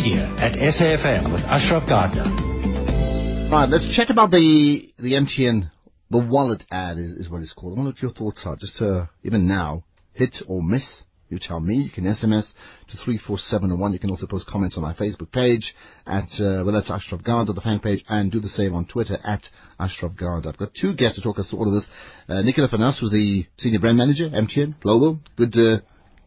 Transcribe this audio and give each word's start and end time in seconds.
Media 0.00 0.34
at 0.38 0.52
SAFM 0.54 1.30
with 1.30 1.42
Ashraf 1.42 1.86
Garda. 1.86 2.24
Right, 3.52 3.68
let's 3.68 3.94
chat 3.94 4.08
about 4.08 4.30
the 4.30 4.88
the 4.98 5.12
MTN 5.12 5.70
the 6.10 6.16
wallet 6.16 6.62
ad 6.70 6.96
is, 6.96 7.10
is 7.12 7.28
what 7.28 7.42
it's 7.42 7.52
called. 7.52 7.74
I 7.74 7.76
wonder 7.76 7.90
what 7.90 8.00
your 8.00 8.10
thoughts 8.10 8.40
are. 8.46 8.56
Just 8.56 8.80
uh, 8.80 9.06
even 9.24 9.46
now, 9.46 9.84
hit 10.14 10.36
or 10.48 10.62
miss. 10.62 11.02
You 11.28 11.38
tell 11.38 11.60
me. 11.60 11.74
You 11.74 11.90
can 11.90 12.04
SMS 12.04 12.50
to 12.88 12.96
34701. 13.04 13.92
You 13.92 13.98
can 13.98 14.08
also 14.08 14.26
post 14.26 14.46
comments 14.46 14.78
on 14.78 14.82
my 14.82 14.94
Facebook 14.94 15.30
page 15.32 15.74
at, 16.06 16.30
uh, 16.40 16.64
well, 16.64 16.72
that's 16.72 16.90
Ashraf 16.90 17.22
Garda, 17.22 17.52
the 17.52 17.60
fan 17.60 17.78
page, 17.80 18.02
and 18.08 18.32
do 18.32 18.40
the 18.40 18.48
same 18.48 18.74
on 18.74 18.86
Twitter 18.86 19.18
at 19.22 19.42
Ashraf 19.78 20.12
Garda. 20.16 20.48
I've 20.48 20.56
got 20.56 20.70
two 20.80 20.94
guests 20.94 21.18
to 21.18 21.22
talk 21.22 21.38
us 21.38 21.50
through 21.50 21.58
all 21.58 21.68
of 21.68 21.74
this. 21.74 21.88
Uh, 22.26 22.40
Nicola 22.40 22.68
Fanas, 22.68 22.98
who's 22.98 23.10
the 23.10 23.44
Senior 23.58 23.80
Brand 23.80 23.98
Manager, 23.98 24.30
MTN 24.30 24.80
Global. 24.80 25.20
Good, 25.36 25.54
uh, 25.58 25.80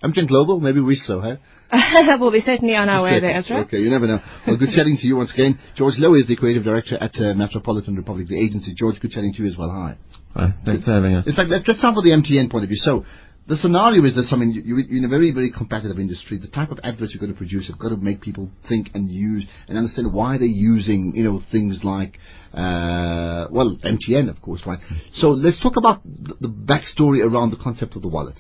MTN 0.04 0.28
Global, 0.28 0.60
maybe 0.60 0.82
we 0.82 0.96
so, 0.96 1.22
huh? 1.22 1.38
we'll 2.20 2.32
be 2.32 2.42
certainly 2.42 2.76
on 2.76 2.90
our 2.90 3.04
way 3.04 3.20
there, 3.20 3.32
Ezra. 3.32 3.61
Okay, 3.61 3.80
you 3.80 3.89
never 3.89 4.06
know. 4.06 4.20
Well, 4.46 4.57
good 4.57 4.70
chatting 4.75 4.98
to 5.00 5.07
you 5.07 5.16
once 5.16 5.34
again. 5.34 5.57
George 5.75 5.96
Lowe 5.98 6.14
is 6.14 6.28
the 6.28 6.36
creative 6.36 6.64
director 6.64 6.98
at 7.02 7.11
uh, 7.16 7.34
Metropolitan 7.34 7.96
Republic, 7.96 8.28
the 8.28 8.38
agency. 8.38 8.74
George, 8.75 9.00
good 9.00 9.11
chatting 9.11 9.34
to 9.34 9.42
you 9.42 9.47
as 9.47 9.58
well. 9.58 9.70
Hi. 9.70 9.97
Hi, 10.36 10.54
thanks 10.66 10.84
for 10.84 10.94
having 10.94 11.16
us. 11.16 11.25
In 11.25 11.34
fact, 11.34 11.50
let's, 11.50 11.68
let's 11.68 11.80
start 11.80 11.96
with 11.96 12.06
the 12.06 12.11
MTN 12.11 12.52
point 12.52 12.64
of 12.64 12.70
view. 12.70 12.78
So, 12.78 13.06
the 13.47 13.58
scenario 13.58 14.04
is 14.06 14.16
this, 14.16 14.30
I 14.32 14.38
mean, 14.38 14.52
you, 14.52 14.78
you're 14.78 15.00
in 15.00 15.06
a 15.06 15.10
very, 15.10 15.32
very 15.32 15.52
competitive 15.52 16.00
industry. 16.00 16.38
The 16.38 16.47
type 16.47 16.72
of 16.72 16.80
adverts 16.83 17.14
you're 17.14 17.20
going 17.20 17.33
to 17.33 17.38
produce 17.38 17.68
have 17.68 17.78
got 17.78 17.89
to 17.89 17.97
make 17.97 18.22
people 18.22 18.50
think 18.70 18.89
and 18.94 19.10
use 19.10 19.46
and 19.68 19.78
understand 19.78 20.14
why 20.14 20.38
they're 20.38 20.47
using, 20.47 21.14
you 21.16 21.24
know, 21.24 21.42
things 21.52 21.82
like, 21.83 22.20
uh, 22.54 23.47
well, 23.52 23.78
MTN, 23.83 24.30
of 24.30 24.42
course, 24.42 24.64
right? 24.66 24.80
So 25.11 25.30
let's 25.30 25.61
talk 25.61 25.75
about 25.75 26.04
the, 26.04 26.36
the 26.39 26.47
backstory 26.47 27.20
around 27.25 27.52
the 27.52 27.58
concept 27.58 27.96
of 27.97 28.02
the 28.02 28.08
wallet. 28.08 28.36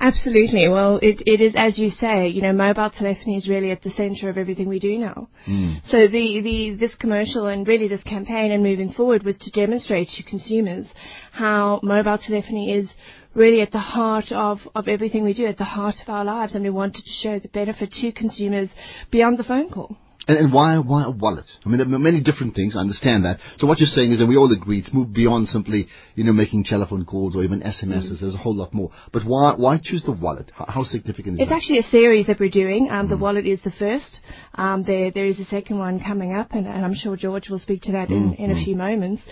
Absolutely. 0.00 0.66
Well, 0.66 0.98
it, 1.02 1.22
it 1.26 1.42
is, 1.42 1.54
as 1.58 1.78
you 1.78 1.90
say, 1.90 2.28
you 2.28 2.40
know, 2.40 2.54
mobile 2.54 2.88
telephony 2.88 3.36
is 3.36 3.48
really 3.48 3.70
at 3.70 3.82
the 3.82 3.90
centre 3.90 4.30
of 4.30 4.38
everything 4.38 4.66
we 4.66 4.78
do 4.78 4.98
now. 4.98 5.28
Mm. 5.46 5.86
So 5.88 6.08
the, 6.08 6.40
the, 6.42 6.76
this 6.80 6.94
commercial 6.94 7.46
and 7.46 7.68
really 7.68 7.86
this 7.86 8.02
campaign 8.04 8.50
and 8.50 8.62
moving 8.62 8.92
forward 8.92 9.24
was 9.24 9.36
to 9.38 9.50
demonstrate 9.50 10.08
to 10.16 10.22
consumers 10.22 10.86
how 11.32 11.80
mobile 11.82 12.16
telephony 12.16 12.72
is 12.72 12.90
really 13.34 13.60
at 13.60 13.72
the 13.72 13.78
heart 13.78 14.32
of, 14.32 14.58
of 14.74 14.88
everything 14.88 15.22
we 15.22 15.34
do, 15.34 15.46
at 15.46 15.58
the 15.58 15.64
heart 15.64 15.96
of 16.02 16.08
our 16.08 16.24
lives, 16.24 16.54
and 16.54 16.64
we 16.64 16.70
wanted 16.70 17.04
to 17.04 17.12
show 17.22 17.38
the 17.38 17.48
benefit 17.48 17.90
to 17.92 18.10
consumers 18.12 18.70
beyond 19.10 19.38
the 19.38 19.44
phone 19.44 19.68
call. 19.68 19.96
And, 20.28 20.38
and 20.38 20.52
why 20.52 20.78
why 20.78 21.04
a 21.04 21.10
wallet? 21.10 21.46
I 21.64 21.68
mean, 21.68 21.78
there 21.78 21.86
are 21.86 21.98
many 21.98 22.22
different 22.22 22.54
things. 22.54 22.76
I 22.76 22.80
understand 22.80 23.24
that. 23.24 23.38
So 23.58 23.66
what 23.66 23.78
you're 23.78 23.86
saying 23.86 24.12
is 24.12 24.18
that 24.18 24.26
we 24.26 24.36
all 24.36 24.52
agree 24.52 24.80
it's 24.80 24.92
moved 24.92 25.14
beyond 25.14 25.48
simply, 25.48 25.88
you 26.14 26.24
know, 26.24 26.32
making 26.32 26.64
telephone 26.64 27.04
calls 27.04 27.36
or 27.36 27.42
even 27.42 27.60
SMSs. 27.60 28.12
Mm. 28.12 28.20
There's 28.20 28.34
a 28.34 28.38
whole 28.38 28.54
lot 28.54 28.74
more. 28.74 28.90
But 29.12 29.22
why 29.24 29.54
why 29.56 29.80
choose 29.82 30.02
the 30.04 30.12
wallet? 30.12 30.50
How, 30.54 30.66
how 30.68 30.84
significant 30.84 31.34
is 31.34 31.40
it's 31.40 31.48
that? 31.48 31.56
It's 31.56 31.64
actually 31.64 31.78
a 31.78 31.90
series 31.90 32.26
that 32.26 32.38
we're 32.38 32.50
doing. 32.50 32.88
Um, 32.90 33.06
mm. 33.06 33.10
The 33.10 33.16
wallet 33.16 33.46
is 33.46 33.62
the 33.62 33.72
first. 33.72 34.20
Um, 34.54 34.84
there 34.86 35.10
there 35.10 35.26
is 35.26 35.38
a 35.38 35.46
second 35.46 35.78
one 35.78 36.00
coming 36.00 36.34
up, 36.34 36.52
and, 36.52 36.66
and 36.66 36.84
I'm 36.84 36.94
sure 36.94 37.16
George 37.16 37.48
will 37.48 37.58
speak 37.58 37.82
to 37.82 37.92
that 37.92 38.08
mm. 38.08 38.16
in, 38.38 38.44
in 38.44 38.50
a 38.50 38.54
mm. 38.54 38.64
few 38.64 38.76
moments. 38.76 39.22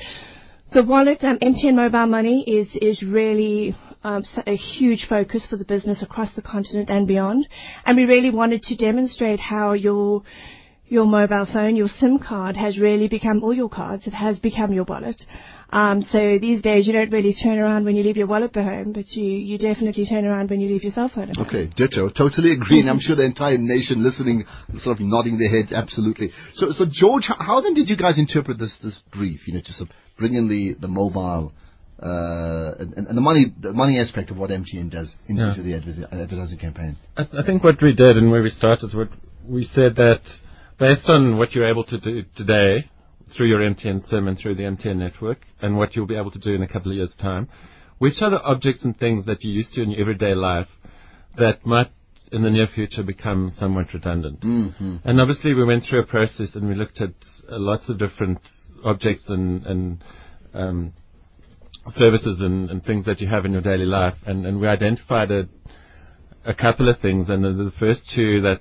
The 0.73 0.83
wallet, 0.83 1.25
um, 1.25 1.39
MTN 1.39 1.77
Mobile 1.77 2.07
Money, 2.07 2.45
is 2.47 2.69
is 2.81 3.03
really 3.03 3.75
um, 4.05 4.25
a 4.47 4.57
huge 4.57 5.07
focus 5.09 5.47
for 5.49 5.57
the 5.57 5.65
business 5.65 6.03
across 6.03 6.35
the 6.35 6.43
continent 6.43 6.91
and 6.91 7.07
beyond. 7.07 7.49
And 7.85 7.97
we 7.97 8.05
really 8.05 8.31
wanted 8.31 8.63
to 8.65 8.77
demonstrate 8.77 9.41
how 9.41 9.73
your 9.73 10.23
your 10.91 11.07
mobile 11.07 11.47
phone, 11.53 11.77
your 11.77 11.89
SIM 11.89 12.19
card 12.19 12.57
has 12.57 12.79
really 12.79 13.09
become 13.09 13.43
all 13.43 13.55
your 13.55 13.69
cards. 13.69 14.07
It 14.07 14.15
has 14.15 14.39
become 14.39 14.73
your 14.73 14.85
wallet. 14.85 15.21
Um, 15.71 16.01
so 16.01 16.39
these 16.41 16.63
days 16.63 16.87
you 16.87 16.95
don't 16.95 17.13
really 17.13 17.35
turn 17.43 17.59
around 17.59 17.85
when 17.85 17.95
you 17.95 18.03
leave 18.03 18.17
your 18.17 18.27
wallet 18.27 18.53
behind, 18.53 18.95
but 18.95 19.05
you, 19.11 19.25
you 19.25 19.59
definitely 19.59 20.07
turn 20.07 20.25
around 20.25 20.49
when 20.49 20.61
you 20.61 20.69
leave 20.69 20.83
your 20.83 20.93
cell 20.93 21.11
phone. 21.15 21.31
Behind. 21.31 21.47
Okay, 21.47 21.71
ditto. 21.77 22.09
Totally 22.09 22.53
agree, 22.53 22.81
and 22.81 22.89
I'm 22.89 23.01
sure 23.01 23.17
the 23.17 23.27
entire 23.27 23.59
nation 23.59 24.03
listening, 24.03 24.45
sort 24.79 24.97
of 24.97 25.05
nodding 25.05 25.39
their 25.39 25.51
heads, 25.51 25.73
absolutely. 25.73 26.33
So, 26.55 26.71
so 26.71 26.87
George, 26.91 27.25
how, 27.29 27.37
how 27.39 27.61
then 27.61 27.75
did 27.75 27.91
you 27.91 27.97
guys 27.97 28.19
interpret 28.19 28.59
this 28.59 28.77
this 28.83 28.99
brief? 29.13 29.47
You 29.47 29.55
know, 29.55 29.61
to 29.61 29.73
sort 29.73 29.91
of 29.91 29.97
bring 30.17 30.35
in 30.35 30.49
the 30.49 30.75
the 30.81 30.89
mobile. 30.89 31.53
Uh, 32.01 32.77
and, 32.79 33.09
and, 33.09 33.17
the 33.17 33.21
money, 33.21 33.53
the 33.61 33.73
money 33.73 33.99
aspect 33.99 34.31
of 34.31 34.37
what 34.37 34.51
MTN 34.51 34.89
does 34.89 35.13
into 35.27 35.43
yeah. 35.43 35.81
the 35.81 36.07
advertising 36.13 36.57
campaign. 36.57 36.97
I, 37.17 37.25
th- 37.25 37.35
I 37.43 37.45
think 37.45 37.65
what 37.65 37.83
we 37.83 37.93
did 37.93 38.17
and 38.17 38.31
where 38.31 38.41
we 38.41 38.51
started 38.51 38.85
is 38.85 38.95
what 38.95 39.09
we 39.45 39.65
said 39.65 39.97
that 39.97 40.21
based 40.79 41.09
on 41.09 41.39
what 41.39 41.53
you're 41.53 41.69
able 41.69 41.85
to 41.85 41.99
do 41.99 42.23
today 42.37 42.89
through 43.37 43.49
your 43.49 43.61
MTN 43.61 44.03
SIM 44.03 44.29
and 44.29 44.39
through 44.39 44.55
the 44.55 44.63
MTN 44.63 44.97
network 44.97 45.45
and 45.61 45.77
what 45.77 45.95
you'll 45.95 46.07
be 46.07 46.17
able 46.17 46.31
to 46.31 46.39
do 46.39 46.55
in 46.55 46.63
a 46.63 46.69
couple 46.69 46.91
of 46.91 46.97
years' 46.97 47.17
time, 47.21 47.49
which 47.99 48.23
are 48.23 48.31
the 48.31 48.43
objects 48.43 48.85
and 48.85 48.99
things 48.99 49.27
that 49.27 49.43
you're 49.43 49.53
used 49.53 49.75
to 49.75 49.83
in 49.83 49.91
your 49.91 50.01
everyday 50.01 50.35
life 50.35 50.69
that 51.37 51.67
might 51.67 51.89
in 52.31 52.43
the 52.43 52.51
near 52.51 52.67
future 52.67 53.03
become 53.03 53.51
somewhat 53.53 53.87
redundant. 53.93 54.41
Mm-hmm. 54.41 54.97
And 55.05 55.21
obviously 55.21 55.55
we 55.55 55.65
went 55.65 55.85
through 55.89 56.01
a 56.01 56.07
process 56.07 56.55
and 56.55 56.69
we 56.69 56.75
looked 56.75 57.01
at 57.01 57.11
uh, 57.51 57.59
lots 57.59 57.89
of 57.89 57.99
different 57.99 58.41
objects 58.85 59.25
and, 59.29 59.67
and 59.67 60.05
um, 60.53 60.93
services 61.91 62.41
and, 62.41 62.71
and, 62.71 62.85
things 62.85 63.07
that 63.07 63.21
you 63.21 63.29
have 63.29 63.45
in 63.45 63.53
your 63.53 63.63
daily 63.63 63.87
life 63.87 64.15
and, 64.27 64.45
and 64.47 64.61
we 64.61 64.67
identified 64.67 65.31
a, 65.31 65.49
a 66.45 66.55
couple 66.55 66.89
of 66.89 67.01
things 67.01 67.31
and 67.31 67.43
the, 67.43 67.53
the 67.53 67.73
first 67.79 68.03
two 68.15 68.43
that 68.43 68.61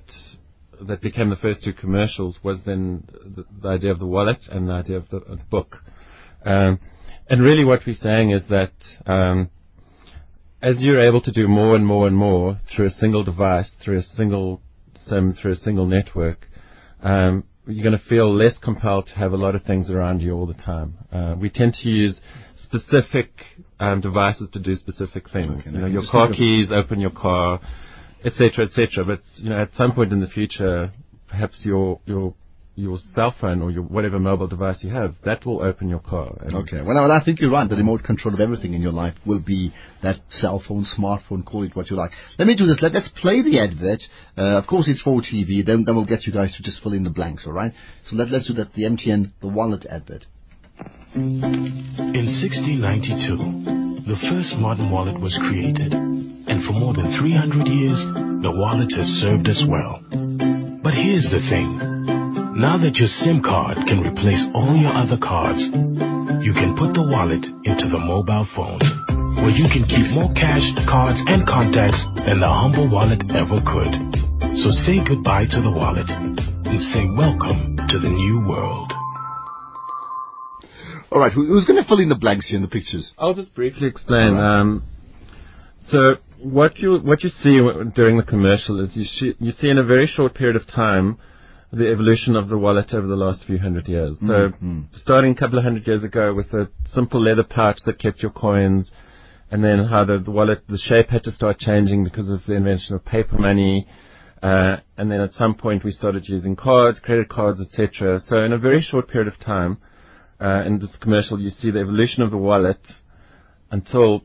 that 0.82 1.00
became 1.00 1.30
the 1.30 1.36
first 1.36 1.64
two 1.64 1.72
commercials 1.72 2.38
was 2.42 2.62
then 2.64 3.04
the, 3.24 3.44
the 3.62 3.68
idea 3.68 3.90
of 3.90 3.98
the 3.98 4.06
wallet 4.06 4.38
and 4.50 4.68
the 4.68 4.72
idea 4.72 4.96
of 4.96 5.08
the, 5.10 5.18
of 5.18 5.38
the 5.38 5.44
book. 5.44 5.76
Um, 6.44 6.78
and 7.28 7.42
really 7.42 7.64
what 7.64 7.80
we're 7.86 7.94
saying 7.94 8.30
is 8.30 8.48
that 8.48 8.72
um, 9.06 9.50
as 10.62 10.76
you're 10.80 11.00
able 11.00 11.20
to 11.22 11.32
do 11.32 11.46
more 11.46 11.76
and 11.76 11.86
more 11.86 12.06
and 12.06 12.16
more 12.16 12.58
through 12.74 12.86
a 12.86 12.90
single 12.90 13.22
device, 13.22 13.72
through 13.84 13.98
a 13.98 14.02
single 14.02 14.60
SIM, 14.94 15.32
through 15.32 15.52
a 15.52 15.56
single 15.56 15.86
network, 15.86 16.48
um, 17.02 17.44
you're 17.66 17.84
going 17.84 17.98
to 17.98 18.08
feel 18.08 18.34
less 18.34 18.56
compelled 18.58 19.06
to 19.06 19.14
have 19.14 19.32
a 19.32 19.36
lot 19.36 19.54
of 19.54 19.62
things 19.62 19.90
around 19.90 20.20
you 20.20 20.32
all 20.32 20.46
the 20.46 20.54
time. 20.54 20.96
Uh, 21.12 21.36
we 21.38 21.50
tend 21.50 21.74
to 21.74 21.88
use 21.88 22.20
specific 22.56 23.30
um, 23.78 24.00
devices 24.00 24.48
to 24.52 24.58
do 24.58 24.74
specific 24.74 25.30
things. 25.30 25.60
Okay, 25.60 25.70
you 25.70 25.78
know, 25.78 25.86
your 25.86 26.02
car 26.10 26.28
keys 26.28 26.72
open 26.72 26.98
your 26.98 27.10
car 27.10 27.60
etc., 28.24 28.66
etc. 28.66 29.04
But 29.04 29.20
you 29.36 29.50
know, 29.50 29.60
at 29.60 29.72
some 29.74 29.92
point 29.92 30.12
in 30.12 30.20
the 30.20 30.28
future, 30.28 30.92
perhaps 31.28 31.62
your 31.64 32.00
your 32.06 32.34
your 32.78 32.96
cell 32.96 33.34
phone 33.40 33.60
or 33.60 33.72
your 33.72 33.82
whatever 33.82 34.20
mobile 34.20 34.46
device 34.46 34.84
you 34.84 34.94
have, 34.94 35.16
that 35.24 35.44
will 35.44 35.60
open 35.60 35.88
your 35.88 35.98
car. 35.98 36.38
Okay. 36.54 36.80
Well, 36.80 37.10
I 37.10 37.20
think 37.24 37.40
you're 37.40 37.50
right. 37.50 37.68
The 37.68 37.74
remote 37.74 38.04
control 38.04 38.34
of 38.34 38.40
everything 38.40 38.72
in 38.72 38.80
your 38.80 38.92
life 38.92 39.14
will 39.26 39.42
be 39.42 39.74
that 40.04 40.18
cell 40.28 40.62
phone, 40.66 40.84
smartphone, 40.84 41.44
call 41.44 41.64
it 41.64 41.74
what 41.74 41.90
you 41.90 41.96
like. 41.96 42.12
Let 42.38 42.46
me 42.46 42.56
do 42.56 42.66
this. 42.66 42.78
Let, 42.80 42.94
us 42.94 43.10
play 43.20 43.42
the 43.42 43.58
advert. 43.58 44.02
Uh, 44.36 44.58
of 44.58 44.68
course, 44.68 44.86
it's 44.86 45.02
for 45.02 45.20
TV. 45.20 45.66
Then, 45.66 45.82
then 45.84 45.96
we'll 45.96 46.06
get 46.06 46.24
you 46.24 46.32
guys 46.32 46.54
to 46.56 46.62
just 46.62 46.80
fill 46.80 46.92
in 46.92 47.02
the 47.02 47.10
blanks, 47.10 47.44
all 47.46 47.52
right? 47.52 47.72
So 48.04 48.14
let, 48.14 48.28
let's 48.28 48.46
do 48.46 48.54
that. 48.54 48.72
The 48.74 48.84
MTN, 48.84 49.32
the 49.40 49.48
wallet 49.48 49.84
advert. 49.90 50.26
In 51.16 51.40
1692, 51.42 54.06
the 54.06 54.14
first 54.30 54.54
modern 54.56 54.92
wallet 54.92 55.20
was 55.20 55.36
created, 55.48 55.92
and 55.92 56.64
for 56.64 56.67
more 56.67 56.67
than 56.67 56.67
300 57.18 57.66
years, 57.66 57.98
the 58.46 58.54
wallet 58.54 58.94
has 58.94 59.10
served 59.18 59.50
us 59.50 59.58
well. 59.66 59.98
But 60.86 60.94
here's 60.94 61.26
the 61.34 61.42
thing. 61.50 61.74
Now 62.54 62.78
that 62.78 62.94
your 62.94 63.10
SIM 63.10 63.42
card 63.42 63.74
can 63.90 64.06
replace 64.06 64.46
all 64.54 64.78
your 64.78 64.94
other 64.94 65.18
cards, 65.18 65.58
you 66.46 66.54
can 66.54 66.78
put 66.78 66.94
the 66.94 67.02
wallet 67.02 67.42
into 67.66 67.90
the 67.90 67.98
mobile 67.98 68.46
phone, 68.54 68.78
where 69.42 69.50
you 69.50 69.66
can 69.66 69.82
keep 69.90 70.14
more 70.14 70.30
cash, 70.38 70.62
cards, 70.86 71.18
and 71.26 71.42
contacts 71.42 71.98
than 72.22 72.38
the 72.38 72.46
humble 72.46 72.86
wallet 72.86 73.26
ever 73.34 73.58
could. 73.66 73.98
So 74.62 74.70
say 74.86 75.02
goodbye 75.02 75.50
to 75.50 75.58
the 75.58 75.74
wallet 75.74 76.06
and 76.06 76.78
say 76.94 77.02
welcome 77.18 77.82
to 77.82 77.98
the 77.98 78.14
new 78.14 78.46
world. 78.46 78.94
All 81.10 81.18
right, 81.18 81.34
who's 81.34 81.66
going 81.66 81.82
to 81.82 81.88
fill 81.88 81.98
in 81.98 82.10
the 82.10 82.20
blanks 82.20 82.46
here 82.46 82.56
in 82.56 82.62
the 82.62 82.70
pictures? 82.70 83.10
I'll 83.18 83.34
just 83.34 83.54
briefly 83.58 83.88
explain. 83.88 84.34
Right. 84.34 84.60
Um, 84.60 84.86
so 85.78 86.16
what 86.40 86.78
you 86.78 86.98
what 86.98 87.22
you 87.22 87.30
see 87.30 87.60
during 87.94 88.16
the 88.16 88.24
commercial 88.26 88.80
is 88.80 88.96
you 88.96 89.04
sh- 89.04 89.36
you 89.38 89.50
see 89.52 89.68
in 89.68 89.78
a 89.78 89.84
very 89.84 90.06
short 90.06 90.34
period 90.34 90.56
of 90.56 90.66
time 90.66 91.18
the 91.72 91.90
evolution 91.90 92.34
of 92.34 92.48
the 92.48 92.56
wallet 92.56 92.94
over 92.94 93.06
the 93.06 93.16
last 93.16 93.44
few 93.44 93.58
hundred 93.58 93.86
years. 93.88 94.16
So 94.20 94.48
mm-hmm. 94.48 94.80
starting 94.94 95.32
a 95.32 95.34
couple 95.34 95.58
of 95.58 95.64
hundred 95.64 95.86
years 95.86 96.02
ago 96.02 96.32
with 96.32 96.46
a 96.54 96.70
simple 96.86 97.22
leather 97.22 97.44
pouch 97.44 97.78
that 97.84 97.98
kept 97.98 98.22
your 98.22 98.30
coins, 98.30 98.90
and 99.50 99.62
then 99.62 99.84
how 99.84 100.04
the, 100.04 100.18
the 100.18 100.30
wallet 100.30 100.62
the 100.68 100.78
shape 100.78 101.08
had 101.10 101.24
to 101.24 101.30
start 101.30 101.58
changing 101.58 102.04
because 102.04 102.30
of 102.30 102.40
the 102.46 102.54
invention 102.54 102.94
of 102.94 103.04
paper 103.04 103.38
money. 103.38 103.86
Uh, 104.42 104.76
and 104.96 105.10
then 105.10 105.20
at 105.20 105.32
some 105.32 105.54
point 105.54 105.84
we 105.84 105.90
started 105.90 106.28
using 106.28 106.54
cards, 106.54 107.00
credit 107.00 107.28
cards, 107.28 107.60
etc. 107.60 108.20
So 108.20 108.38
in 108.38 108.52
a 108.52 108.58
very 108.58 108.80
short 108.80 109.08
period 109.08 109.32
of 109.32 109.38
time, 109.40 109.78
uh, 110.40 110.62
in 110.64 110.78
this 110.78 110.96
commercial, 111.00 111.40
you 111.40 111.50
see 111.50 111.72
the 111.72 111.80
evolution 111.80 112.22
of 112.22 112.30
the 112.30 112.36
wallet 112.36 112.80
until 113.72 114.22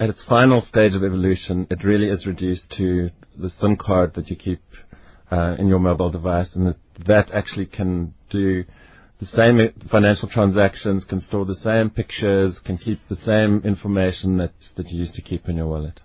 at 0.00 0.08
its 0.08 0.24
final 0.26 0.62
stage 0.62 0.94
of 0.94 1.04
evolution, 1.04 1.66
it 1.70 1.84
really 1.84 2.08
is 2.08 2.26
reduced 2.26 2.74
to 2.78 3.10
the 3.38 3.50
SIM 3.50 3.76
card 3.76 4.14
that 4.14 4.28
you 4.28 4.36
keep 4.36 4.62
uh, 5.30 5.54
in 5.58 5.68
your 5.68 5.78
mobile 5.78 6.10
device, 6.10 6.56
and 6.56 6.66
that, 6.66 6.76
that 7.06 7.30
actually 7.32 7.66
can 7.66 8.14
do 8.30 8.64
the 9.20 9.26
same 9.26 9.58
financial 9.90 10.28
transactions, 10.28 11.04
can 11.04 11.20
store 11.20 11.44
the 11.44 11.54
same 11.54 11.90
pictures, 11.90 12.58
can 12.64 12.78
keep 12.78 12.98
the 13.10 13.16
same 13.16 13.60
information 13.62 14.38
that, 14.38 14.52
that 14.76 14.88
you 14.88 14.98
used 14.98 15.14
to 15.14 15.22
keep 15.22 15.48
in 15.48 15.56
your 15.56 15.66
wallet. 15.66 16.00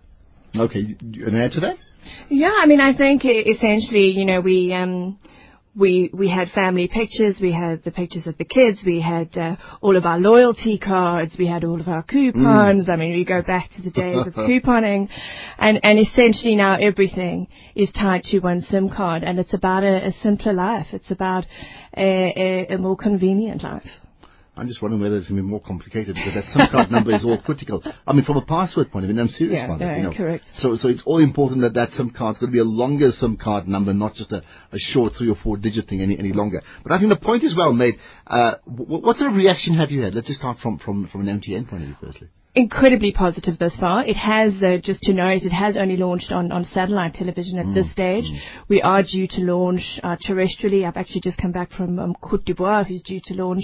Okay, 0.58 0.98
an 1.02 1.36
add 1.36 1.52
to 1.52 1.62
that? 1.62 1.78
Yeah, 2.30 2.52
I 2.62 2.66
mean, 2.66 2.82
I 2.82 2.96
think 2.96 3.24
essentially, 3.26 4.10
you 4.10 4.26
know, 4.26 4.42
we 4.42 4.74
um, 4.74 5.18
we 5.76 6.10
we 6.14 6.30
had 6.30 6.50
family 6.50 6.88
pictures, 6.88 7.40
we 7.42 7.52
had 7.52 7.84
the 7.84 7.92
pictures 7.92 8.28
of 8.28 8.38
the 8.38 8.46
kids, 8.46 8.82
we 8.86 9.02
had 9.02 9.38
uh, 9.38 9.56
all 9.82 9.98
of 9.98 10.06
our 10.06 10.20
loyalty 10.20 10.78
cards, 10.78 11.36
we 11.38 11.48
had 11.48 11.64
all 11.64 11.80
of 11.82 11.88
our 11.88 12.04
coupons. 12.04 12.90
I 12.90 12.96
mean, 12.96 13.14
we 13.14 13.26
go 13.26 13.42
back 13.42 13.70
to 13.76 13.82
the 13.82 13.92
days 13.92 14.26
of 14.26 14.34
couponing, 14.36 15.10
and 15.58 15.80
and 15.84 16.00
essentially 16.00 16.56
now 16.56 16.78
everything 16.80 17.48
is 17.76 17.92
tied 17.92 18.24
to 18.24 18.40
one 18.40 18.62
SIM 18.62 18.90
card, 18.90 19.24
and 19.24 19.38
it's 19.40 19.54
about 19.54 19.84
a, 19.84 20.08
a 20.08 20.12
simpler 20.24 20.54
life. 20.54 20.88
It's 20.94 21.12
about 21.12 21.46
a, 21.96 22.68
a, 22.70 22.76
a 22.76 22.78
more 22.78 22.96
convenient 22.96 23.64
life. 23.64 23.84
I'm 24.58 24.68
just 24.68 24.82
wondering 24.82 25.02
whether 25.04 25.18
it's 25.18 25.28
going 25.28 25.38
to 25.38 25.44
be 25.44 25.50
more 25.50 25.62
complicated 25.62 26.16
because 26.16 26.34
that 26.34 26.46
SIM 26.54 26.68
card 26.72 26.90
number 26.92 27.14
is 27.14 27.26
all 27.26 27.42
critical. 27.42 27.84
I 28.08 28.14
mean, 28.14 28.24
from 28.24 28.38
a 28.38 28.46
password 28.46 28.90
point 28.92 29.04
of 29.06 29.10
view, 29.10 29.20
and 29.20 29.28
I'm 29.28 29.34
serious 29.34 29.56
Yeah, 29.58 29.66
about 29.66 29.82
it. 29.82 29.98
You 29.98 30.04
know. 30.04 30.14
correct. 30.16 30.46
So, 30.58 30.76
so 30.78 30.88
it's 30.88 31.04
all 31.06 31.20
important 31.20 31.62
that 31.62 31.74
that 31.74 31.92
SIM 31.92 32.12
card's 32.12 32.40
going 32.40 32.52
to 32.52 32.54
be 32.54 32.60
a 32.60 32.64
longer 32.64 33.12
SIM 33.12 33.36
card 33.38 33.68
number, 33.68 33.94
not 33.94 34.14
just 34.14 34.32
a, 34.32 34.38
a 34.72 34.78
short 34.80 35.14
three 35.18 35.30
or 35.30 35.36
four 35.44 35.58
digit 35.58 35.88
thing 35.90 36.02
any, 36.02 36.18
any 36.18 36.32
longer. 36.32 36.62
But 36.84 36.94
I 36.94 37.00
think 37.00 37.10
the 37.10 37.18
point 37.20 37.44
is 37.44 37.54
well 37.56 37.74
made. 37.74 37.96
Uh, 38.26 38.56
w- 38.66 39.02
what 39.06 39.18
sort 39.18 39.32
of 39.32 39.36
reaction 39.38 39.76
have 39.76 39.92
you 39.92 40.04
had? 40.04 40.14
Let's 40.16 40.28
just 40.28 40.40
start 40.40 40.60
from, 40.60 40.80
from, 40.80 41.08
from 41.10 41.28
an 41.28 41.42
MTN 41.42 41.70
point 41.70 41.84
of 41.84 41.88
view 41.90 41.98
firstly. 42.02 42.28
Incredibly 42.56 43.12
positive 43.12 43.60
thus 43.60 43.76
far. 43.78 44.06
It 44.06 44.16
has, 44.16 44.54
uh, 44.64 44.78
just 44.82 45.02
to 45.04 45.14
note, 45.14 45.42
it 45.44 45.52
has 45.52 45.76
only 45.76 45.98
launched 45.98 46.32
on, 46.32 46.52
on 46.52 46.64
satellite 46.64 47.14
television 47.14 47.60
at 47.60 47.74
this 47.74 47.92
stage. 47.92 48.26
We 48.70 48.82
are 48.82 49.04
due 49.04 49.28
to 49.28 49.42
launch 49.42 50.00
uh, 50.04 50.16
terrestrially. 50.26 50.88
I've 50.88 50.98
actually 50.98 51.22
just 51.22 51.38
come 51.38 51.52
back 51.52 51.72
from 51.72 52.00
um, 52.00 52.16
Cote 52.22 52.46
d'Ivoire, 52.46 52.86
who's 52.86 53.04
due 53.04 53.20
to 53.26 53.34
launch 53.34 53.64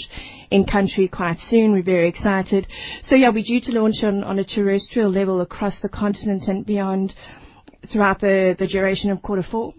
in 0.52 0.66
country 0.66 1.08
quite 1.08 1.38
soon. 1.50 1.72
We're 1.72 1.84
very 1.84 2.10
excited. 2.10 2.68
So 3.04 3.16
yeah, 3.16 3.30
we're 3.30 3.44
due 3.44 3.62
to 3.62 3.72
launch 3.72 4.04
on, 4.04 4.24
on 4.24 4.40
a 4.40 4.44
terrestrial 4.44 5.10
level 5.10 5.42
across 5.42 5.80
the 5.82 5.90
continent 5.90 6.44
and 6.48 6.66
beyond 6.66 7.14
throughout 7.92 8.20
the, 8.20 8.56
the 8.60 8.68
duration 8.68 9.10
of 9.10 9.22
quarter 9.22 9.46
four. 9.50 9.74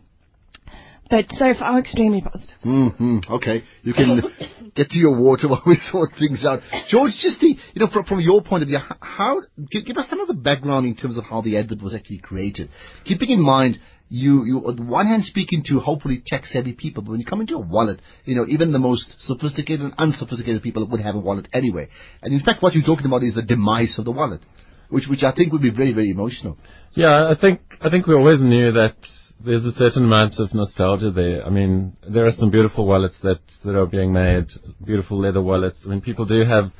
But 1.12 1.26
so 1.32 1.52
far, 1.52 1.72
I'm 1.72 1.78
extremely 1.78 2.22
positive. 2.22 2.56
hmm 2.62 3.18
Okay, 3.28 3.64
you 3.82 3.92
can 3.92 4.22
get 4.74 4.88
to 4.88 4.98
your 4.98 5.14
water 5.14 5.46
while 5.46 5.62
we 5.66 5.74
sort 5.74 6.08
things 6.18 6.42
out. 6.46 6.60
George, 6.88 7.12
just 7.20 7.38
the, 7.38 7.48
you 7.48 7.80
know, 7.80 7.88
from, 7.92 8.04
from 8.06 8.20
your 8.20 8.40
point 8.42 8.62
of 8.62 8.70
view, 8.70 8.78
how, 9.02 9.42
give, 9.70 9.84
give 9.84 9.98
us 9.98 10.08
some 10.08 10.20
of 10.20 10.28
the 10.28 10.32
background 10.32 10.86
in 10.86 10.96
terms 10.96 11.18
of 11.18 11.24
how 11.24 11.42
the 11.42 11.58
advert 11.58 11.82
was 11.82 11.94
actually 11.94 12.16
created. 12.16 12.70
Keeping 13.04 13.28
in 13.28 13.42
mind, 13.42 13.78
you, 14.08 14.46
you 14.46 14.56
on 14.66 14.76
the 14.76 14.82
one 14.82 15.06
hand 15.06 15.22
speaking 15.24 15.62
to 15.66 15.80
hopefully 15.80 16.22
tech 16.26 16.46
savvy 16.46 16.72
people, 16.72 17.02
but 17.02 17.10
when 17.10 17.20
you 17.20 17.26
come 17.26 17.42
into 17.42 17.56
a 17.56 17.60
wallet, 17.60 18.00
you 18.24 18.34
know, 18.34 18.46
even 18.48 18.72
the 18.72 18.78
most 18.78 19.14
sophisticated 19.20 19.82
and 19.82 19.92
unsophisticated 19.98 20.62
people 20.62 20.86
would 20.86 21.00
have 21.00 21.14
a 21.14 21.20
wallet 21.20 21.46
anyway. 21.52 21.88
And 22.22 22.32
in 22.32 22.40
fact, 22.40 22.62
what 22.62 22.72
you're 22.72 22.86
talking 22.86 23.06
about 23.06 23.22
is 23.22 23.34
the 23.34 23.42
demise 23.42 23.98
of 23.98 24.06
the 24.06 24.12
wallet, 24.12 24.40
which, 24.88 25.04
which 25.10 25.24
I 25.24 25.32
think 25.32 25.52
would 25.52 25.60
be 25.60 25.70
very, 25.70 25.92
very 25.92 26.10
emotional. 26.10 26.56
Yeah, 26.94 27.28
I 27.30 27.38
think 27.38 27.60
I 27.82 27.90
think 27.90 28.06
we 28.06 28.14
always 28.14 28.40
knew 28.40 28.72
that 28.72 28.96
there's 29.44 29.64
a 29.64 29.72
certain 29.72 30.04
amount 30.04 30.34
of 30.38 30.54
nostalgia 30.54 31.10
there. 31.10 31.44
I 31.44 31.50
mean, 31.50 31.96
there 32.08 32.26
are 32.26 32.32
some 32.32 32.50
beautiful 32.50 32.86
wallets 32.86 33.18
that 33.22 33.40
that 33.64 33.76
are 33.76 33.86
being 33.86 34.12
made, 34.12 34.46
beautiful 34.84 35.20
leather 35.20 35.42
wallets. 35.42 35.82
I 35.84 35.88
mean, 35.88 36.00
people 36.00 36.24
do 36.24 36.44
have 36.44 36.72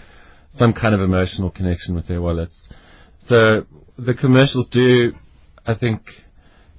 some 0.55 0.73
kind 0.73 0.95
of 0.95 1.01
emotional 1.01 1.51
connection 1.51 1.95
with 1.95 2.07
their 2.07 2.21
wallets. 2.21 2.69
So 3.21 3.67
the 3.99 4.15
commercials 4.15 4.69
do, 4.71 5.13
I 5.67 5.75
think, 5.75 6.03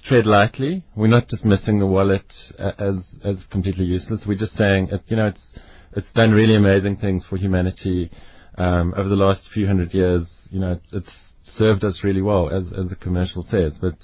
tread 0.04 0.26
lightly. 0.26 0.84
We're 0.94 1.06
not 1.08 1.28
dismissing 1.28 1.78
the 1.78 1.86
wallet 1.86 2.32
as 2.58 2.96
as 3.24 3.46
completely 3.50 3.84
useless. 3.84 4.24
We're 4.26 4.38
just 4.38 4.56
saying, 4.56 4.88
it, 4.90 5.02
you 5.06 5.16
know, 5.16 5.28
it's 5.28 5.54
it's 5.92 6.12
done 6.12 6.32
really 6.32 6.56
amazing 6.56 6.96
things 6.96 7.24
for 7.28 7.36
humanity 7.36 8.10
um, 8.58 8.94
over 8.96 9.08
the 9.08 9.16
last 9.16 9.42
few 9.52 9.66
hundred 9.66 9.92
years. 9.92 10.26
You 10.50 10.60
know, 10.60 10.80
it's 10.92 11.12
served 11.44 11.84
us 11.84 12.00
really 12.02 12.22
well, 12.22 12.50
as 12.50 12.72
as 12.76 12.88
the 12.88 12.96
commercial 12.96 13.42
says. 13.42 13.76
But 13.80 13.96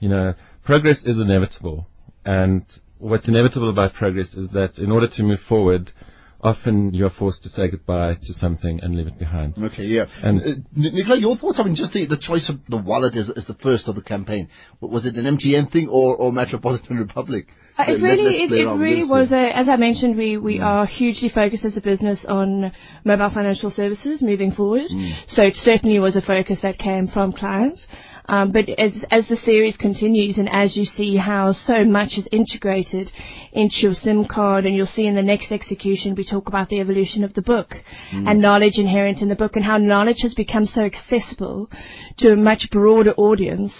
you 0.00 0.08
know, 0.08 0.34
progress 0.64 0.98
is 1.04 1.18
inevitable, 1.18 1.86
and 2.24 2.62
what's 2.98 3.28
inevitable 3.28 3.70
about 3.70 3.94
progress 3.94 4.34
is 4.34 4.50
that 4.50 4.78
in 4.78 4.90
order 4.90 5.08
to 5.08 5.22
move 5.22 5.40
forward, 5.48 5.92
often 6.40 6.92
you're 6.92 7.10
forced 7.10 7.42
to 7.42 7.48
say 7.48 7.68
goodbye 7.68 8.14
to 8.14 8.32
something 8.34 8.80
and 8.82 8.94
leave 8.94 9.06
it 9.06 9.18
behind. 9.18 9.54
Okay, 9.58 9.84
yeah. 9.84 10.04
And- 10.22 10.40
uh, 10.40 10.60
Nicola, 10.76 11.18
your 11.18 11.36
thoughts? 11.36 11.58
I 11.58 11.64
mean, 11.64 11.74
just 11.74 11.92
the, 11.92 12.06
the 12.06 12.18
choice 12.20 12.48
of 12.50 12.56
the 12.68 12.76
wallet 12.76 13.14
is, 13.14 13.30
is 13.30 13.46
the 13.46 13.54
first 13.54 13.88
of 13.88 13.94
the 13.94 14.02
campaign. 14.02 14.48
Was 14.80 15.06
it 15.06 15.16
an 15.16 15.24
MTN 15.38 15.72
thing 15.72 15.88
or, 15.88 16.16
or 16.16 16.32
Metropolitan 16.32 16.96
Republic? 17.08 17.46
Uh, 17.76 17.84
It 17.88 18.02
really, 18.02 18.42
it, 18.44 18.52
it 18.52 18.66
really 18.66 19.04
was 19.04 19.32
a, 19.32 19.56
as 19.56 19.68
I 19.68 19.76
mentioned, 19.76 20.16
we, 20.16 20.36
we 20.36 20.60
are 20.60 20.86
hugely 20.86 21.28
focused 21.28 21.64
as 21.64 21.76
a 21.76 21.80
business 21.80 22.24
on 22.28 22.72
mobile 23.04 23.30
financial 23.30 23.70
services 23.70 24.22
moving 24.22 24.52
forward. 24.52 24.88
So 25.28 25.42
it 25.42 25.54
certainly 25.56 25.98
was 25.98 26.14
a 26.14 26.22
focus 26.22 26.60
that 26.62 26.78
came 26.78 27.08
from 27.08 27.32
clients. 27.32 27.84
Um, 28.26 28.52
but 28.52 28.68
as, 28.78 29.04
as 29.10 29.28
the 29.28 29.36
series 29.36 29.76
continues 29.76 30.38
and 30.38 30.48
as 30.50 30.76
you 30.78 30.84
see 30.86 31.16
how 31.16 31.52
so 31.52 31.84
much 31.84 32.12
is 32.16 32.26
integrated 32.32 33.10
into 33.52 33.74
your 33.82 33.92
SIM 33.92 34.24
card 34.26 34.64
and 34.64 34.74
you'll 34.74 34.86
see 34.86 35.06
in 35.06 35.14
the 35.14 35.22
next 35.22 35.52
execution 35.52 36.14
we 36.14 36.24
talk 36.24 36.48
about 36.48 36.70
the 36.70 36.80
evolution 36.80 37.22
of 37.22 37.34
the 37.34 37.42
book 37.42 37.74
and 38.12 38.40
knowledge 38.40 38.78
inherent 38.78 39.20
in 39.20 39.28
the 39.28 39.34
book 39.34 39.56
and 39.56 39.64
how 39.64 39.76
knowledge 39.76 40.22
has 40.22 40.32
become 40.32 40.64
so 40.64 40.80
accessible 40.82 41.68
to 42.16 42.32
a 42.32 42.36
much 42.36 42.68
broader 42.70 43.12
audience 43.18 43.72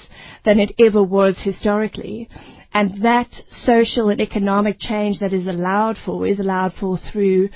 than 0.44 0.60
it 0.60 0.72
ever 0.84 1.02
was 1.02 1.38
historically. 1.42 2.28
And 2.74 3.02
that 3.04 3.30
social 3.62 4.08
and 4.08 4.20
economic 4.20 4.76
change 4.80 5.20
that 5.20 5.32
is 5.32 5.46
allowed 5.46 5.96
for 6.04 6.26
is 6.26 6.40
allowed 6.40 6.72
for 6.78 6.98
through 7.12 7.48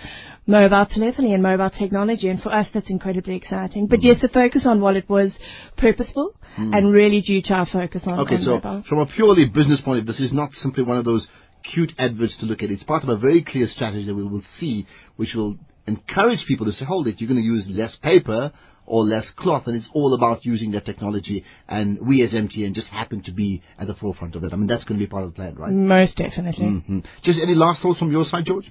mobile 0.46 0.86
telephony 0.88 1.34
and 1.34 1.42
mobile 1.42 1.70
technology. 1.70 2.28
And 2.28 2.40
for 2.40 2.54
us, 2.54 2.68
that's 2.72 2.88
incredibly 2.88 3.36
exciting. 3.36 3.88
But 3.88 3.98
mm-hmm. 3.98 4.08
yes, 4.08 4.22
the 4.22 4.28
focus 4.28 4.62
on 4.64 4.80
wallet 4.80 5.08
was 5.08 5.36
purposeful 5.76 6.34
mm. 6.56 6.72
and 6.72 6.92
really 6.92 7.20
due 7.20 7.42
to 7.42 7.54
our 7.54 7.66
focus 7.66 8.02
on, 8.06 8.16
mobile. 8.16 8.26
Okay, 8.26 8.36
on 8.36 8.40
so 8.42 8.54
mobile. 8.54 8.84
from 8.88 8.98
a 9.00 9.06
purely 9.06 9.46
business 9.46 9.82
point 9.84 9.98
of 9.98 10.04
view, 10.04 10.12
this 10.12 10.20
is 10.20 10.32
not 10.32 10.52
simply 10.52 10.84
one 10.84 10.96
of 10.96 11.04
those 11.04 11.26
cute 11.64 11.92
adverts 11.98 12.36
to 12.38 12.46
look 12.46 12.62
at. 12.62 12.70
It's 12.70 12.84
part 12.84 13.02
of 13.02 13.08
a 13.08 13.16
very 13.16 13.44
clear 13.44 13.66
strategy 13.66 14.06
that 14.06 14.14
we 14.14 14.24
will 14.24 14.44
see, 14.58 14.86
which 15.16 15.34
will 15.34 15.58
encourage 15.88 16.44
people 16.46 16.66
to 16.66 16.72
say, 16.72 16.84
hold 16.84 17.06
it, 17.08 17.14
you're 17.20 17.28
going 17.28 17.40
to 17.40 17.46
use 17.46 17.66
less 17.70 17.96
paper 18.10 18.52
or 18.86 19.04
less 19.04 19.30
cloth, 19.36 19.64
and 19.66 19.76
it's 19.76 19.90
all 19.92 20.14
about 20.14 20.44
using 20.46 20.70
that 20.72 20.84
technology, 20.86 21.44
and 21.68 21.98
we 22.08 22.22
as 22.22 22.32
MTN 22.32 22.72
just 22.74 22.88
happen 22.88 23.22
to 23.24 23.32
be 23.32 23.62
at 23.78 23.86
the 23.86 23.94
forefront 23.94 24.34
of 24.34 24.40
that. 24.42 24.52
I 24.54 24.56
mean, 24.56 24.66
that's 24.66 24.84
going 24.84 24.98
to 24.98 25.04
be 25.06 25.10
part 25.10 25.24
of 25.24 25.30
the 25.30 25.36
plan, 25.36 25.54
right? 25.56 25.72
Most 25.72 26.16
definitely. 26.16 26.64
Mhm. 26.66 27.04
Just 27.22 27.38
any 27.42 27.54
last 27.54 27.82
thoughts 27.82 27.98
from 27.98 28.10
your 28.10 28.24
side, 28.24 28.44
George? 28.46 28.68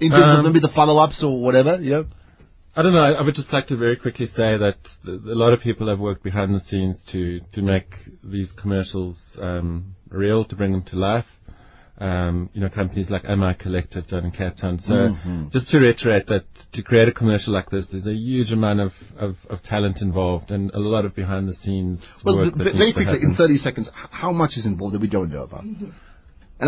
In 0.00 0.10
terms 0.10 0.32
of 0.32 0.38
Um, 0.40 0.46
maybe 0.46 0.58
the 0.58 0.74
follow-ups 0.80 1.22
or 1.22 1.40
whatever, 1.40 1.78
yeah? 1.80 2.02
I 2.74 2.82
don't 2.82 2.94
know. 2.94 3.02
I 3.02 3.12
I 3.20 3.22
would 3.22 3.34
just 3.34 3.52
like 3.52 3.66
to 3.68 3.76
very 3.76 3.96
quickly 3.96 4.26
say 4.26 4.56
that 4.64 4.78
a 5.06 5.38
lot 5.44 5.52
of 5.52 5.60
people 5.60 5.86
have 5.92 6.00
worked 6.08 6.24
behind 6.30 6.48
the 6.54 6.60
scenes 6.68 6.96
to 7.12 7.20
to 7.54 7.60
make 7.62 7.90
these 8.24 8.50
commercials 8.62 9.16
um, 9.48 9.94
real, 10.08 10.44
to 10.46 10.56
bring 10.56 10.72
them 10.72 10.82
to 10.92 10.96
life. 10.96 11.26
Um, 12.02 12.50
you 12.52 12.60
know, 12.60 12.68
companies 12.68 13.10
like 13.10 13.24
MI 13.24 13.54
Collective 13.54 14.08
done 14.08 14.24
in 14.24 14.32
Cape 14.32 14.56
Town. 14.56 14.78
So, 14.80 15.14
just 15.52 15.68
to 15.70 15.78
reiterate 15.78 16.26
that 16.26 16.44
to 16.72 16.82
create 16.82 17.06
a 17.06 17.12
commercial 17.12 17.52
like 17.52 17.70
this, 17.70 17.86
there's 17.92 18.08
a 18.08 18.14
huge 18.28 18.50
amount 18.50 18.80
of, 18.80 18.92
of, 19.16 19.36
of 19.48 19.62
talent 19.62 19.98
involved 20.02 20.50
and 20.50 20.70
a 20.72 20.80
lot 20.80 21.04
of 21.04 21.14
behind 21.14 21.48
the 21.48 21.54
scenes 21.54 22.04
Well, 22.24 22.38
work. 22.38 22.54
v- 22.54 22.64
that 22.64 22.74
very 22.74 22.92
quickly, 22.92 23.20
in 23.22 23.36
30 23.36 23.56
seconds, 23.58 23.88
how 24.22 24.32
much 24.32 24.52
is 24.56 24.66
involved 24.66 24.94
that 24.96 25.00
we 25.00 25.08
don't 25.08 25.30
know 25.30 25.44
about? 25.44 25.62
And 25.62 25.92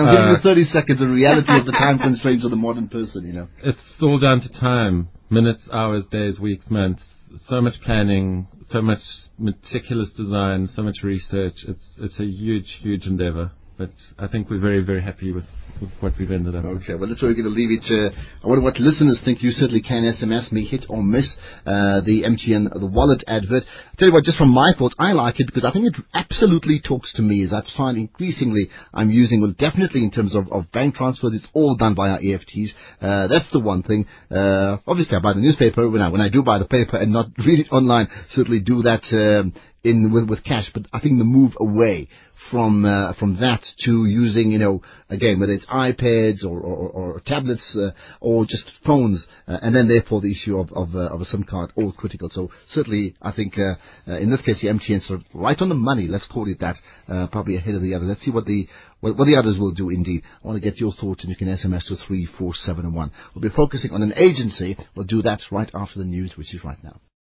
I'm 0.02 0.06
giving 0.14 0.28
you 0.28 0.36
Uh, 0.36 0.42
30 0.42 0.64
seconds, 0.64 0.98
the 1.00 1.08
reality 1.08 1.58
of 1.58 1.66
the 1.66 1.72
time 1.84 1.98
constraints 1.98 2.44
of 2.44 2.50
the 2.50 2.56
modern 2.56 2.86
person, 2.88 3.26
you 3.26 3.32
know. 3.32 3.48
It's 3.62 3.98
all 4.02 4.20
down 4.20 4.40
to 4.40 4.48
time, 4.52 5.08
minutes, 5.30 5.68
hours, 5.72 6.06
days, 6.12 6.38
weeks, 6.38 6.70
months. 6.70 7.02
So 7.48 7.60
much 7.60 7.80
planning, 7.80 8.46
so 8.68 8.80
much 8.80 9.00
meticulous 9.38 10.10
design, 10.12 10.68
so 10.68 10.82
much 10.84 10.98
research. 11.02 11.64
It's 11.66 11.98
it's 11.98 12.20
a 12.20 12.24
huge, 12.24 12.68
huge 12.80 13.06
endeavor. 13.06 13.50
But 13.76 13.90
I 14.18 14.28
think 14.28 14.50
we're 14.50 14.60
very, 14.60 14.84
very 14.84 15.02
happy 15.02 15.32
with, 15.32 15.46
with 15.80 15.90
what 15.98 16.12
we've 16.16 16.30
ended 16.30 16.54
up 16.54 16.62
with. 16.62 16.82
Okay, 16.82 16.94
well, 16.94 17.08
that's 17.08 17.20
where 17.20 17.32
we're 17.32 17.42
going 17.42 17.50
to 17.50 17.58
leave 17.58 17.74
it. 17.74 17.84
Uh, 17.90 18.14
I 18.44 18.46
wonder 18.46 18.62
what 18.62 18.78
listeners 18.78 19.20
think. 19.24 19.42
You 19.42 19.50
certainly 19.50 19.82
can 19.82 20.04
SMS 20.04 20.52
me, 20.52 20.64
hit 20.64 20.86
or 20.88 21.02
miss 21.02 21.36
uh, 21.66 21.98
the 22.06 22.22
MTN, 22.22 22.72
the 22.72 22.86
wallet 22.86 23.24
advert. 23.26 23.64
I 23.66 23.94
tell 23.98 24.08
you 24.08 24.14
what, 24.14 24.22
just 24.22 24.38
from 24.38 24.50
my 24.50 24.74
thoughts, 24.78 24.94
I 24.96 25.10
like 25.12 25.40
it 25.40 25.46
because 25.46 25.64
I 25.64 25.72
think 25.72 25.86
it 25.86 26.00
absolutely 26.14 26.80
talks 26.86 27.12
to 27.14 27.22
me. 27.22 27.42
As 27.42 27.52
I 27.52 27.62
find 27.76 27.98
increasingly, 27.98 28.70
I'm 28.92 29.10
using, 29.10 29.40
well, 29.40 29.54
definitely 29.58 30.04
in 30.04 30.12
terms 30.12 30.36
of, 30.36 30.46
of 30.52 30.70
bank 30.70 30.94
transfers, 30.94 31.34
it's 31.34 31.48
all 31.52 31.74
done 31.74 31.96
via 31.96 32.20
EFTs. 32.20 32.70
Uh, 33.00 33.26
that's 33.26 33.50
the 33.52 33.60
one 33.60 33.82
thing. 33.82 34.06
Uh, 34.30 34.78
obviously, 34.86 35.16
I 35.16 35.20
buy 35.20 35.32
the 35.32 35.40
newspaper 35.40 35.90
when 35.90 36.00
I 36.00 36.10
when 36.10 36.20
I 36.20 36.28
do 36.28 36.44
buy 36.44 36.58
the 36.58 36.64
paper 36.66 36.96
and 36.96 37.12
not 37.12 37.26
read 37.44 37.58
it 37.58 37.72
online. 37.72 38.06
Certainly 38.30 38.60
do 38.60 38.82
that 38.82 39.02
um, 39.10 39.52
in 39.82 40.12
with 40.12 40.30
with 40.30 40.44
cash. 40.44 40.70
But 40.72 40.86
I 40.92 41.00
think 41.00 41.18
the 41.18 41.24
move 41.24 41.54
away 41.58 42.08
from 42.50 42.84
uh, 42.84 43.14
from 43.14 43.36
that 43.40 43.64
to 43.84 44.04
using, 44.06 44.50
you 44.50 44.58
know, 44.58 44.82
again, 45.08 45.40
whether 45.40 45.52
it's 45.52 45.66
iPads 45.66 46.44
or, 46.44 46.60
or, 46.60 46.88
or 46.90 47.20
tablets 47.24 47.76
uh, 47.80 47.90
or 48.20 48.44
just 48.44 48.70
phones, 48.86 49.26
uh, 49.48 49.58
and 49.62 49.74
then 49.74 49.88
therefore 49.88 50.20
the 50.20 50.32
issue 50.32 50.58
of 50.58 50.72
of, 50.72 50.94
uh, 50.94 51.14
of 51.14 51.20
a 51.20 51.24
SIM 51.24 51.44
card, 51.44 51.72
all 51.76 51.92
critical. 51.92 52.28
So 52.30 52.50
certainly, 52.68 53.14
I 53.22 53.32
think 53.32 53.58
uh, 53.58 53.74
uh, 54.08 54.18
in 54.18 54.30
this 54.30 54.42
case, 54.42 54.60
the 54.60 54.68
MTN 54.68 55.00
sort 55.00 55.20
of 55.20 55.26
right 55.34 55.60
on 55.60 55.68
the 55.68 55.74
money. 55.74 56.06
Let's 56.06 56.26
call 56.26 56.48
it 56.48 56.60
that. 56.60 56.76
Uh, 57.08 57.26
probably 57.28 57.56
ahead 57.56 57.74
of 57.74 57.82
the 57.82 57.94
other. 57.94 58.04
Let's 58.04 58.24
see 58.24 58.30
what 58.30 58.46
the 58.46 58.68
what, 59.00 59.16
what 59.18 59.26
the 59.26 59.36
others 59.36 59.58
will 59.58 59.72
do. 59.72 59.90
Indeed, 59.90 60.22
I 60.42 60.46
want 60.46 60.62
to 60.62 60.70
get 60.70 60.78
your 60.78 60.92
thoughts, 60.92 61.24
and 61.24 61.30
you 61.30 61.36
can 61.36 61.48
SMS 61.48 61.88
to 61.88 61.96
three 62.06 62.26
four 62.38 62.52
seven 62.54 62.92
one. 62.94 63.10
We'll 63.34 63.42
be 63.42 63.54
focusing 63.54 63.92
on 63.92 64.02
an 64.02 64.14
agency. 64.16 64.76
We'll 64.96 65.06
do 65.06 65.22
that 65.22 65.40
right 65.50 65.70
after 65.74 65.98
the 65.98 66.04
news, 66.04 66.34
which 66.36 66.54
is 66.54 66.64
right 66.64 66.82
now. 66.82 67.00